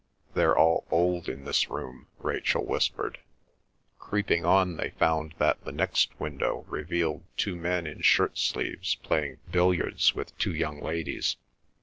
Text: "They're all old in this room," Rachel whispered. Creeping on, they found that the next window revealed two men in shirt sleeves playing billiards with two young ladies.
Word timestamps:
"They're 0.33 0.57
all 0.57 0.87
old 0.89 1.29
in 1.29 1.45
this 1.45 1.69
room," 1.69 2.07
Rachel 2.17 2.65
whispered. 2.65 3.19
Creeping 3.99 4.43
on, 4.43 4.77
they 4.77 4.89
found 4.97 5.35
that 5.37 5.63
the 5.63 5.71
next 5.71 6.19
window 6.19 6.65
revealed 6.67 7.21
two 7.37 7.55
men 7.55 7.85
in 7.85 8.01
shirt 8.01 8.35
sleeves 8.35 8.95
playing 8.95 9.37
billiards 9.51 10.15
with 10.15 10.35
two 10.39 10.55
young 10.55 10.81
ladies. 10.81 11.37